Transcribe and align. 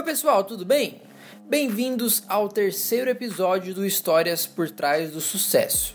Oi, 0.00 0.04
pessoal, 0.04 0.42
tudo 0.42 0.64
bem? 0.64 1.02
Bem-vindos 1.46 2.22
ao 2.26 2.48
terceiro 2.48 3.10
episódio 3.10 3.74
do 3.74 3.84
Histórias 3.84 4.46
por 4.46 4.70
Trás 4.70 5.10
do 5.10 5.20
Sucesso. 5.20 5.92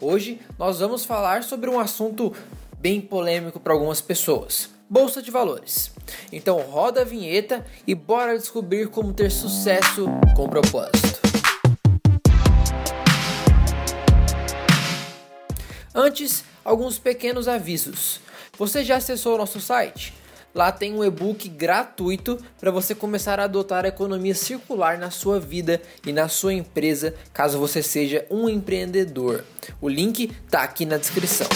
Hoje 0.00 0.40
nós 0.58 0.80
vamos 0.80 1.04
falar 1.04 1.44
sobre 1.44 1.70
um 1.70 1.78
assunto 1.78 2.34
bem 2.80 3.00
polêmico 3.00 3.60
para 3.60 3.72
algumas 3.72 4.00
pessoas: 4.00 4.70
Bolsa 4.90 5.22
de 5.22 5.30
Valores. 5.30 5.92
Então, 6.32 6.58
roda 6.62 7.02
a 7.02 7.04
vinheta 7.04 7.64
e 7.86 7.94
bora 7.94 8.36
descobrir 8.36 8.88
como 8.88 9.12
ter 9.12 9.30
sucesso 9.30 10.08
com 10.34 10.48
propósito. 10.48 11.20
Antes, 15.94 16.42
alguns 16.64 16.98
pequenos 16.98 17.46
avisos. 17.46 18.20
Você 18.58 18.82
já 18.82 18.96
acessou 18.96 19.36
o 19.36 19.38
nosso 19.38 19.60
site? 19.60 20.23
Lá 20.54 20.70
tem 20.70 20.94
um 20.94 21.02
e-book 21.02 21.48
gratuito 21.48 22.38
para 22.60 22.70
você 22.70 22.94
começar 22.94 23.40
a 23.40 23.44
adotar 23.44 23.84
a 23.84 23.88
economia 23.88 24.36
circular 24.36 24.96
na 24.96 25.10
sua 25.10 25.40
vida 25.40 25.82
e 26.06 26.12
na 26.12 26.28
sua 26.28 26.54
empresa, 26.54 27.12
caso 27.32 27.58
você 27.58 27.82
seja 27.82 28.24
um 28.30 28.48
empreendedor. 28.48 29.44
O 29.80 29.88
link 29.88 30.30
está 30.46 30.62
aqui 30.62 30.86
na 30.86 30.96
descrição. 30.96 31.48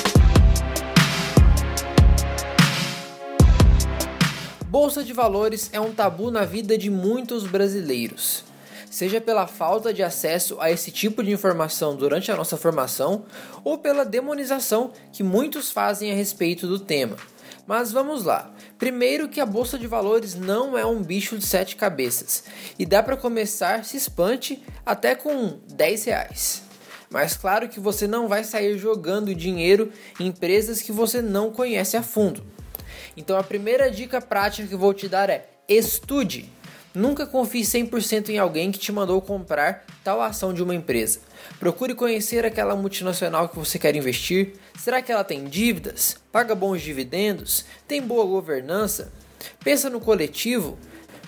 Bolsa 4.66 5.04
de 5.04 5.12
valores 5.12 5.70
é 5.72 5.80
um 5.80 5.92
tabu 5.92 6.32
na 6.32 6.44
vida 6.44 6.76
de 6.76 6.90
muitos 6.90 7.44
brasileiros. 7.46 8.42
Seja 8.90 9.20
pela 9.20 9.46
falta 9.46 9.94
de 9.94 10.02
acesso 10.02 10.60
a 10.60 10.72
esse 10.72 10.90
tipo 10.90 11.22
de 11.22 11.30
informação 11.30 11.94
durante 11.94 12.32
a 12.32 12.36
nossa 12.36 12.56
formação 12.56 13.24
ou 13.62 13.78
pela 13.78 14.04
demonização 14.04 14.90
que 15.12 15.22
muitos 15.22 15.70
fazem 15.70 16.10
a 16.10 16.14
respeito 16.14 16.66
do 16.66 16.80
tema. 16.80 17.16
Mas 17.68 17.92
vamos 17.92 18.24
lá. 18.24 18.50
Primeiro 18.78 19.28
que 19.28 19.42
a 19.42 19.44
bolsa 19.44 19.78
de 19.78 19.86
valores 19.86 20.34
não 20.34 20.78
é 20.78 20.86
um 20.86 21.02
bicho 21.02 21.36
de 21.36 21.44
sete 21.44 21.76
cabeças 21.76 22.44
e 22.78 22.86
dá 22.86 23.02
para 23.02 23.14
começar 23.14 23.84
se 23.84 23.94
espante 23.94 24.64
até 24.86 25.14
com 25.14 25.58
10 25.74 26.04
reais. 26.04 26.62
Mas 27.10 27.36
claro 27.36 27.68
que 27.68 27.78
você 27.78 28.06
não 28.06 28.26
vai 28.26 28.42
sair 28.42 28.78
jogando 28.78 29.34
dinheiro 29.34 29.92
em 30.18 30.28
empresas 30.28 30.80
que 30.80 30.90
você 30.90 31.20
não 31.20 31.52
conhece 31.52 31.94
a 31.94 32.02
fundo. 32.02 32.42
Então 33.14 33.36
a 33.36 33.44
primeira 33.44 33.90
dica 33.90 34.18
prática 34.18 34.66
que 34.66 34.74
vou 34.74 34.94
te 34.94 35.06
dar 35.06 35.28
é 35.28 35.46
estude. 35.68 36.50
Nunca 36.94 37.26
confie 37.26 37.62
100% 37.62 38.30
em 38.30 38.38
alguém 38.38 38.72
que 38.72 38.78
te 38.78 38.90
mandou 38.90 39.20
comprar 39.20 39.84
tal 40.02 40.22
ação 40.22 40.54
de 40.54 40.62
uma 40.62 40.74
empresa. 40.74 41.20
Procure 41.58 41.94
conhecer 41.94 42.44
aquela 42.46 42.74
multinacional 42.74 43.48
que 43.48 43.58
você 43.58 43.78
quer 43.78 43.94
investir. 43.94 44.54
Será 44.78 45.02
que 45.02 45.12
ela 45.12 45.22
tem 45.22 45.44
dívidas? 45.44 46.16
Paga 46.32 46.54
bons 46.54 46.80
dividendos? 46.80 47.64
Tem 47.86 48.00
boa 48.00 48.24
governança? 48.24 49.12
Pensa 49.62 49.90
no 49.90 50.00
coletivo? 50.00 50.78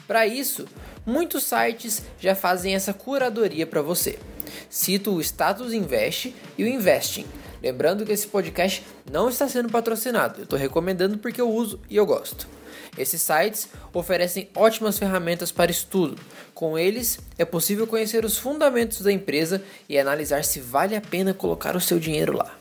Para 0.07 0.27
isso, 0.27 0.67
muitos 1.07 1.45
sites 1.45 2.03
já 2.19 2.35
fazem 2.35 2.75
essa 2.75 2.93
curadoria 2.93 3.67
para 3.67 3.83
você. 3.83 4.19
Cito 4.69 5.15
o 5.15 5.21
Status 5.21 5.73
Invest 5.73 6.35
e 6.57 6.65
o 6.65 6.67
Investing. 6.67 7.27
Lembrando 7.63 8.05
que 8.07 8.13
esse 8.13 8.27
podcast 8.27 8.85
não 9.11 9.29
está 9.29 9.47
sendo 9.47 9.69
patrocinado, 9.69 10.41
eu 10.41 10.45
estou 10.45 10.59
recomendando 10.59 11.19
porque 11.19 11.41
eu 11.41 11.51
uso 11.51 11.79
e 11.89 11.97
eu 11.97 12.07
gosto. 12.07 12.49
Esses 12.97 13.23
sites 13.23 13.69
oferecem 13.93 14.49
ótimas 14.55 14.99
ferramentas 14.99 15.51
para 15.53 15.71
estudo. 15.71 16.17
Com 16.55 16.79
eles, 16.79 17.19
é 17.39 17.45
possível 17.45 17.87
conhecer 17.87 18.25
os 18.25 18.37
fundamentos 18.39 19.01
da 19.01 19.13
empresa 19.13 19.63
e 19.89 19.99
analisar 19.99 20.45
se 20.45 20.61
vale 20.61 20.97
a 20.97 21.01
pena 21.01 21.35
colocar 21.35 21.77
o 21.77 21.81
seu 21.81 21.99
dinheiro 21.99 22.37
lá. 22.37 22.57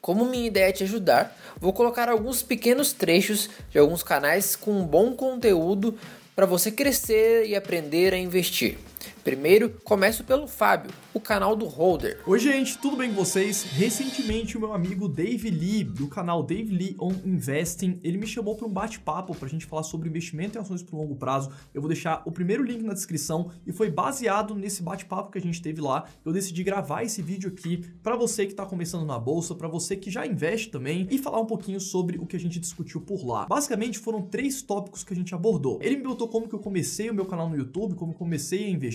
Como 0.00 0.24
minha 0.24 0.46
ideia 0.46 0.68
é 0.68 0.72
te 0.72 0.84
ajudar, 0.84 1.36
vou 1.60 1.72
colocar 1.72 2.08
alguns 2.08 2.42
pequenos 2.42 2.92
trechos 2.92 3.50
de 3.70 3.78
alguns 3.78 4.02
canais 4.02 4.54
com 4.54 4.84
bom 4.84 5.12
conteúdo 5.12 5.98
para 6.34 6.46
você 6.46 6.70
crescer 6.70 7.46
e 7.46 7.56
aprender 7.56 8.14
a 8.14 8.18
investir. 8.18 8.78
Primeiro, 9.22 9.70
começo 9.84 10.24
pelo 10.24 10.46
Fábio, 10.46 10.90
o 11.12 11.20
canal 11.20 11.54
do 11.54 11.66
Holder. 11.66 12.20
Oi, 12.26 12.38
gente, 12.38 12.78
tudo 12.78 12.96
bem 12.96 13.10
com 13.10 13.16
vocês? 13.16 13.62
Recentemente, 13.62 14.56
o 14.56 14.60
meu 14.60 14.72
amigo 14.72 15.08
Dave 15.08 15.50
Lee, 15.50 15.84
do 15.84 16.08
canal 16.08 16.42
Dave 16.42 16.74
Lee 16.74 16.96
on 16.98 17.12
Investing, 17.24 18.00
ele 18.02 18.16
me 18.18 18.26
chamou 18.26 18.56
para 18.56 18.66
um 18.66 18.72
bate-papo 18.72 19.34
para 19.34 19.46
a 19.46 19.50
gente 19.50 19.66
falar 19.66 19.82
sobre 19.82 20.08
investimento 20.08 20.56
em 20.56 20.60
ações 20.60 20.82
por 20.82 20.96
longo 20.96 21.14
prazo. 21.14 21.50
Eu 21.74 21.80
vou 21.80 21.88
deixar 21.88 22.22
o 22.24 22.32
primeiro 22.32 22.62
link 22.62 22.82
na 22.82 22.94
descrição 22.94 23.50
e 23.66 23.72
foi 23.72 23.90
baseado 23.90 24.54
nesse 24.54 24.82
bate-papo 24.82 25.30
que 25.30 25.38
a 25.38 25.42
gente 25.42 25.62
teve 25.62 25.80
lá. 25.80 26.04
Eu 26.24 26.32
decidi 26.32 26.64
gravar 26.64 27.02
esse 27.02 27.20
vídeo 27.22 27.50
aqui 27.50 27.84
para 28.02 28.16
você 28.16 28.46
que 28.46 28.52
está 28.52 28.64
começando 28.64 29.04
na 29.04 29.18
bolsa, 29.18 29.54
para 29.54 29.68
você 29.68 29.94
que 29.94 30.10
já 30.10 30.26
investe 30.26 30.70
também 30.70 31.06
e 31.10 31.18
falar 31.18 31.40
um 31.40 31.46
pouquinho 31.46 31.80
sobre 31.80 32.18
o 32.18 32.26
que 32.26 32.36
a 32.36 32.40
gente 32.40 32.58
discutiu 32.58 33.00
por 33.00 33.26
lá. 33.26 33.46
Basicamente, 33.46 33.98
foram 33.98 34.22
três 34.22 34.62
tópicos 34.62 35.04
que 35.04 35.12
a 35.12 35.16
gente 35.16 35.34
abordou. 35.34 35.78
Ele 35.82 35.96
me 35.96 36.02
perguntou 36.02 36.28
como 36.28 36.48
que 36.48 36.54
eu 36.54 36.60
comecei 36.60 37.10
o 37.10 37.14
meu 37.14 37.26
canal 37.26 37.48
no 37.48 37.56
YouTube, 37.56 37.94
como 37.94 38.14
comecei 38.14 38.64
a 38.64 38.68
investir 38.70 38.87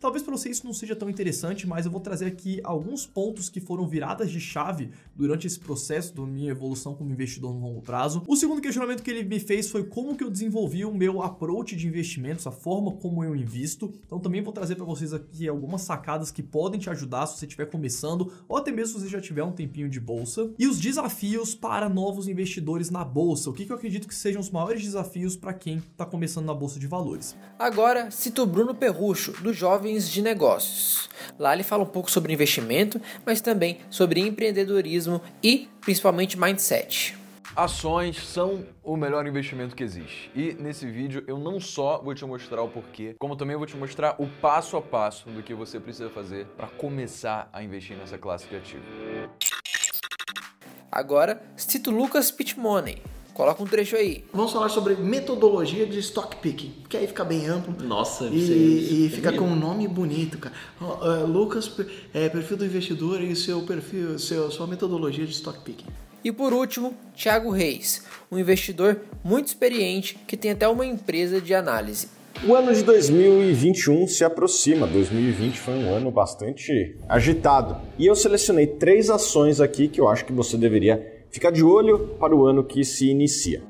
Talvez 0.00 0.22
para 0.22 0.36
você 0.36 0.48
isso 0.48 0.66
não 0.66 0.72
seja 0.72 0.96
tão 0.96 1.08
interessante, 1.08 1.66
mas 1.66 1.86
eu 1.86 1.92
vou 1.92 2.00
trazer 2.00 2.26
aqui 2.26 2.60
alguns 2.64 3.06
pontos 3.06 3.48
que 3.48 3.60
foram 3.60 3.86
viradas 3.86 4.30
de 4.30 4.40
chave 4.40 4.90
durante 5.14 5.46
esse 5.46 5.58
processo 5.58 6.14
da 6.14 6.22
minha 6.22 6.50
evolução 6.50 6.94
como 6.94 7.12
investidor 7.12 7.52
no 7.52 7.60
longo 7.60 7.82
prazo. 7.82 8.22
O 8.26 8.36
segundo 8.36 8.60
questionamento 8.60 9.02
que 9.02 9.10
ele 9.10 9.24
me 9.24 9.38
fez 9.38 9.70
foi 9.70 9.84
como 9.84 10.16
que 10.16 10.24
eu 10.24 10.30
desenvolvi 10.30 10.84
o 10.84 10.94
meu 10.94 11.22
approach 11.22 11.76
de 11.76 11.86
investimentos, 11.86 12.46
a 12.46 12.50
forma 12.50 12.92
como 12.92 13.22
eu 13.22 13.36
invisto. 13.36 13.92
Então 14.06 14.18
também 14.18 14.42
vou 14.42 14.52
trazer 14.52 14.76
para 14.76 14.84
vocês 14.84 15.12
aqui 15.12 15.48
algumas 15.48 15.82
sacadas 15.82 16.30
que 16.30 16.42
podem 16.42 16.80
te 16.80 16.90
ajudar 16.90 17.26
se 17.26 17.38
você 17.38 17.46
estiver 17.46 17.66
começando 17.66 18.32
ou 18.48 18.56
até 18.56 18.72
mesmo 18.72 18.98
se 18.98 19.04
você 19.04 19.10
já 19.10 19.20
tiver 19.20 19.44
um 19.44 19.52
tempinho 19.52 19.88
de 19.88 20.00
bolsa. 20.00 20.50
E 20.58 20.66
os 20.66 20.78
desafios 20.78 21.54
para 21.54 21.88
novos 21.88 22.28
investidores 22.28 22.90
na 22.90 23.04
bolsa. 23.04 23.50
O 23.50 23.52
que, 23.52 23.64
que 23.64 23.72
eu 23.72 23.76
acredito 23.76 24.08
que 24.08 24.14
sejam 24.14 24.40
os 24.40 24.50
maiores 24.50 24.82
desafios 24.82 25.36
para 25.36 25.52
quem 25.52 25.78
está 25.78 26.06
começando 26.06 26.46
na 26.46 26.54
bolsa 26.54 26.78
de 26.78 26.86
valores. 26.86 27.36
Agora, 27.58 28.10
cito 28.10 28.46
Bruno 28.46 28.74
Perrucho, 28.74 29.33
do 29.42 29.52
Jovens 29.52 30.08
de 30.08 30.22
Negócios. 30.22 31.08
Lá 31.38 31.52
ele 31.54 31.62
fala 31.62 31.82
um 31.82 31.86
pouco 31.86 32.10
sobre 32.10 32.32
investimento, 32.32 33.00
mas 33.24 33.40
também 33.40 33.78
sobre 33.90 34.20
empreendedorismo 34.20 35.20
e 35.42 35.68
principalmente 35.80 36.38
mindset. 36.38 37.16
Ações 37.56 38.16
são 38.16 38.66
o 38.82 38.96
melhor 38.96 39.26
investimento 39.28 39.76
que 39.76 39.84
existe. 39.84 40.28
E 40.34 40.54
nesse 40.54 40.90
vídeo 40.90 41.22
eu 41.28 41.38
não 41.38 41.60
só 41.60 42.02
vou 42.02 42.12
te 42.12 42.24
mostrar 42.24 42.62
o 42.62 42.68
porquê, 42.68 43.14
como 43.16 43.36
também 43.36 43.56
vou 43.56 43.64
te 43.64 43.76
mostrar 43.76 44.16
o 44.18 44.26
passo 44.26 44.76
a 44.76 44.82
passo 44.82 45.30
do 45.30 45.40
que 45.40 45.54
você 45.54 45.78
precisa 45.78 46.10
fazer 46.10 46.46
para 46.56 46.66
começar 46.66 47.48
a 47.52 47.62
investir 47.62 47.96
nessa 47.96 48.18
classe 48.18 48.48
de 48.48 48.56
ativo. 48.56 48.82
Agora, 50.90 51.42
cito 51.56 51.92
Lucas 51.92 52.30
Pitmoney, 52.32 53.00
Coloca 53.34 53.60
um 53.60 53.66
trecho 53.66 53.96
aí. 53.96 54.24
Vamos 54.32 54.52
falar 54.52 54.68
sobre 54.68 54.94
metodologia 54.94 55.84
de 55.84 55.98
stock 55.98 56.36
picking, 56.36 56.72
que 56.88 56.96
aí 56.96 57.08
fica 57.08 57.24
bem 57.24 57.46
amplo. 57.46 57.74
Nossa, 57.84 58.26
e, 58.26 59.06
e 59.06 59.10
fica 59.10 59.32
com 59.32 59.44
um 59.44 59.56
nome 59.56 59.88
bonito, 59.88 60.38
cara. 60.38 60.54
Uh, 60.80 61.26
Lucas, 61.26 61.70
é, 62.14 62.28
perfil 62.28 62.56
do 62.56 62.64
investidor 62.64 63.20
e 63.20 63.34
seu 63.34 63.62
perfil, 63.62 64.20
seu, 64.20 64.52
sua 64.52 64.68
metodologia 64.68 65.26
de 65.26 65.32
stock 65.32 65.58
picking. 65.64 65.86
E 66.22 66.30
por 66.30 66.52
último, 66.52 66.94
Thiago 67.16 67.50
Reis, 67.50 68.04
um 68.30 68.38
investidor 68.38 69.00
muito 69.22 69.48
experiente 69.48 70.16
que 70.28 70.36
tem 70.36 70.52
até 70.52 70.68
uma 70.68 70.86
empresa 70.86 71.40
de 71.40 71.52
análise. 71.54 72.08
O 72.46 72.54
ano 72.54 72.72
de 72.72 72.82
2021 72.82 74.06
se 74.06 74.24
aproxima. 74.24 74.86
2020 74.86 75.58
foi 75.58 75.74
um 75.74 75.92
ano 75.92 76.10
bastante 76.10 76.96
agitado. 77.08 77.80
E 77.98 78.06
eu 78.06 78.14
selecionei 78.14 78.66
três 78.66 79.10
ações 79.10 79.60
aqui 79.60 79.88
que 79.88 80.00
eu 80.00 80.08
acho 80.08 80.24
que 80.24 80.32
você 80.32 80.56
deveria 80.56 81.13
Fica 81.34 81.50
de 81.50 81.64
olho 81.64 82.10
para 82.20 82.32
o 82.32 82.46
ano 82.46 82.62
que 82.62 82.84
se 82.84 83.08
inicia. 83.08 83.60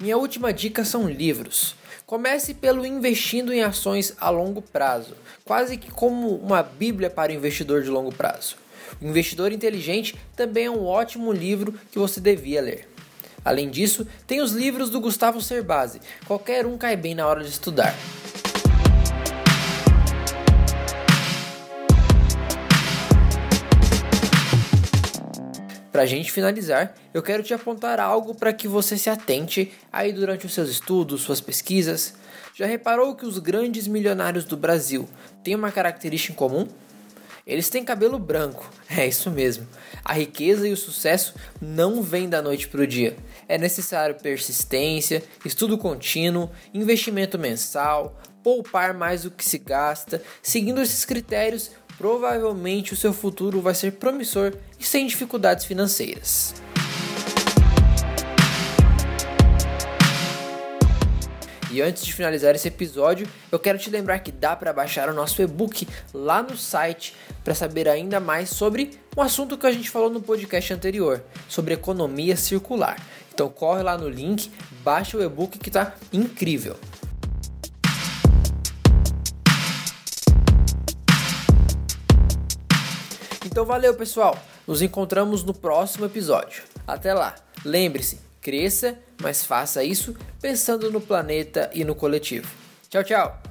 Minha 0.00 0.16
última 0.16 0.52
dica 0.52 0.84
são 0.84 1.08
livros. 1.08 1.76
Comece 2.04 2.52
pelo 2.54 2.84
investindo 2.84 3.52
em 3.52 3.62
ações 3.62 4.16
a 4.18 4.30
longo 4.30 4.60
prazo, 4.60 5.14
quase 5.44 5.76
que 5.76 5.92
como 5.92 6.34
uma 6.38 6.60
bíblia 6.60 7.08
para 7.08 7.30
o 7.30 7.34
investidor 7.36 7.84
de 7.84 7.88
longo 7.88 8.12
prazo. 8.12 8.56
O 9.00 9.06
Investidor 9.06 9.52
Inteligente 9.52 10.16
também 10.34 10.64
é 10.64 10.70
um 10.72 10.84
ótimo 10.84 11.32
livro 11.32 11.72
que 11.92 12.00
você 12.00 12.20
devia 12.20 12.60
ler. 12.60 12.88
Além 13.44 13.70
disso, 13.70 14.04
tem 14.26 14.40
os 14.40 14.50
livros 14.50 14.90
do 14.90 15.00
Gustavo 15.00 15.40
Cerbasi, 15.40 16.00
qualquer 16.26 16.66
um 16.66 16.76
cai 16.76 16.96
bem 16.96 17.14
na 17.14 17.28
hora 17.28 17.44
de 17.44 17.50
estudar. 17.50 17.94
Para 26.00 26.06
a 26.06 26.08
gente 26.08 26.32
finalizar, 26.32 26.94
eu 27.12 27.22
quero 27.22 27.42
te 27.42 27.52
apontar 27.52 28.00
algo 28.00 28.34
para 28.34 28.54
que 28.54 28.66
você 28.66 28.96
se 28.96 29.10
atente 29.10 29.70
aí 29.92 30.14
durante 30.14 30.46
os 30.46 30.54
seus 30.54 30.70
estudos, 30.70 31.20
suas 31.20 31.42
pesquisas. 31.42 32.14
Já 32.54 32.64
reparou 32.64 33.14
que 33.14 33.26
os 33.26 33.38
grandes 33.38 33.86
milionários 33.86 34.46
do 34.46 34.56
Brasil 34.56 35.06
têm 35.44 35.54
uma 35.54 35.70
característica 35.70 36.32
em 36.32 36.36
comum? 36.36 36.66
Eles 37.46 37.68
têm 37.68 37.84
cabelo 37.84 38.18
branco, 38.18 38.70
é 38.88 39.06
isso 39.06 39.30
mesmo. 39.30 39.68
A 40.02 40.14
riqueza 40.14 40.66
e 40.66 40.72
o 40.72 40.76
sucesso 40.76 41.34
não 41.60 42.02
vêm 42.02 42.30
da 42.30 42.40
noite 42.40 42.66
para 42.66 42.80
o 42.80 42.86
dia. 42.86 43.14
É 43.46 43.58
necessário 43.58 44.14
persistência, 44.14 45.22
estudo 45.44 45.76
contínuo, 45.76 46.50
investimento 46.72 47.38
mensal, 47.38 48.18
poupar 48.42 48.94
mais 48.94 49.24
do 49.24 49.30
que 49.30 49.44
se 49.44 49.58
gasta. 49.58 50.22
Seguindo 50.42 50.80
esses 50.80 51.04
critérios, 51.04 51.70
provavelmente 52.00 52.94
o 52.94 52.96
seu 52.96 53.12
futuro 53.12 53.60
vai 53.60 53.74
ser 53.74 53.92
promissor 53.92 54.54
e 54.78 54.84
sem 54.84 55.06
dificuldades 55.06 55.66
financeiras. 55.66 56.54
E 61.70 61.82
antes 61.82 62.04
de 62.06 62.14
finalizar 62.14 62.54
esse 62.54 62.66
episódio, 62.66 63.28
eu 63.52 63.58
quero 63.58 63.78
te 63.78 63.90
lembrar 63.90 64.18
que 64.20 64.32
dá 64.32 64.56
para 64.56 64.72
baixar 64.72 65.10
o 65.10 65.14
nosso 65.14 65.42
e-book 65.42 65.86
lá 66.14 66.42
no 66.42 66.56
site 66.56 67.14
para 67.44 67.54
saber 67.54 67.86
ainda 67.86 68.18
mais 68.18 68.48
sobre 68.48 68.98
um 69.14 69.20
assunto 69.20 69.58
que 69.58 69.66
a 69.66 69.70
gente 69.70 69.90
falou 69.90 70.08
no 70.08 70.22
podcast 70.22 70.72
anterior, 70.72 71.22
sobre 71.50 71.74
economia 71.74 72.34
circular. 72.34 72.96
Então 73.32 73.50
corre 73.50 73.82
lá 73.82 73.98
no 73.98 74.08
link, 74.08 74.50
baixa 74.82 75.18
o 75.18 75.22
e-book 75.22 75.58
que 75.58 75.68
está 75.68 75.94
incrível. 76.10 76.76
Então 83.44 83.64
valeu, 83.64 83.94
pessoal. 83.94 84.38
Nos 84.66 84.82
encontramos 84.82 85.42
no 85.42 85.54
próximo 85.54 86.06
episódio. 86.06 86.62
Até 86.86 87.14
lá. 87.14 87.34
Lembre-se, 87.64 88.20
cresça, 88.40 88.98
mas 89.20 89.44
faça 89.44 89.82
isso 89.84 90.16
pensando 90.40 90.90
no 90.90 91.00
planeta 91.00 91.70
e 91.74 91.84
no 91.84 91.94
coletivo. 91.94 92.50
Tchau, 92.88 93.04
tchau. 93.04 93.49